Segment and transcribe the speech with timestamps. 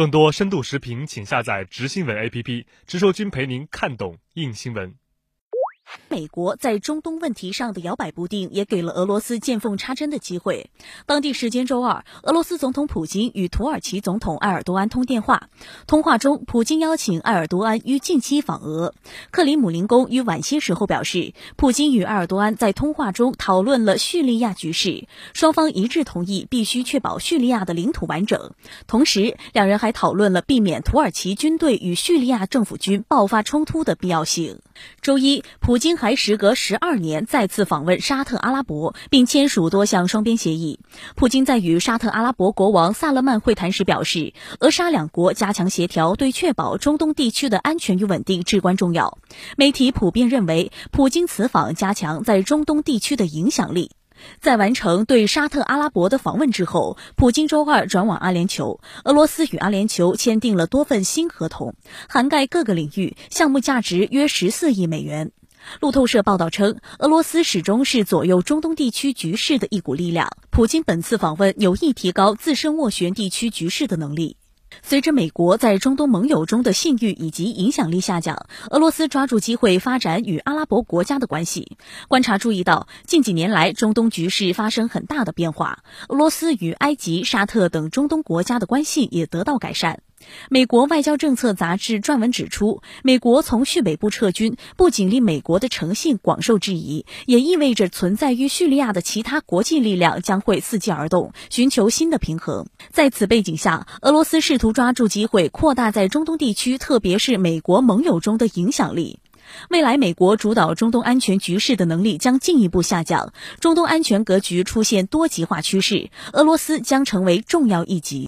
[0.00, 4.99] 更多深度视频，请下载执新闻 APP，直说君陪您看懂硬新闻。
[6.08, 10.70] 美国在中东问题上的摇摆不定，也给了俄罗斯见缝插针的机会。
[11.06, 15.48] 当地时间周二，俄罗斯总统普京与土耳其总统埃尔多安通电话。
[15.86, 18.94] 通话中，普京邀请埃尔多安于近期访俄。
[19.30, 28.52] 克里姆林宫于晚些时候表示，普京与埃尔多安在通话中讨论了叙利亚局势，双方一致同意必须确保叙利亚的领土完整。
[28.86, 34.60] 同时，两人还讨论了避免土耳其军队与叙利亚政府军爆发冲突的必要性。
[35.02, 40.80] 周一，普京还时隔十二年再次访问沙特阿拉伯，并签署多项双边协议。
[41.14, 49.18] 普京在与沙特阿拉伯国王萨勒曼会谈时表示，俄沙两国加强协调对确保中东地区的安全与稳定至关重要。
[49.56, 53.92] 媒体普遍认为，普京此访加强在中东地区的影响力。
[54.40, 58.80] 在完成对沙特阿拉伯的访问之后，普京周二转往阿联酋。
[59.04, 61.76] 俄罗斯与阿联酋签订了多份新合同，
[62.08, 65.30] 涵盖各个领域，项目价值约十四亿美元。
[65.80, 70.30] 路透社报道称，俄罗斯始终是左右中东地区局势的一股力量。
[70.50, 74.36] 普京本次访问有意提高自身斡旋地区局势的能力。
[74.82, 81.76] 随着美国在中东盟友中的信誉以及影响力下降，俄罗斯抓住机会发展与阿拉伯国家的关系。
[82.08, 90.02] 观察注意到，近几年来中东局势发生很大的变化，俄罗斯与埃及、沙特等中东国家的关系也得到改善。
[90.48, 102.66] 美国外交政策杂志撰文指出，美国从叙北部撤军，不仅令美国的诚信广受质疑，也意味着存在于叙利亚的其他国际力量将会伺机而动，寻求新的平衡。
[102.90, 109.18] 在此背景下，俄罗斯试图抓住机会，扩大在中东地区，特别是美国盟友中的影响力。
[109.68, 118.18] 未来，美国主导中东安全局势的能力将进一步下降，中东安全格局出现多极化趋势，俄罗斯将成为重要一极。